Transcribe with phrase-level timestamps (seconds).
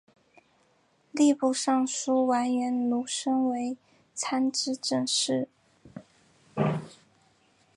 [1.13, 3.77] 吏部尚书完颜奴申为
[4.15, 5.47] 参知政事。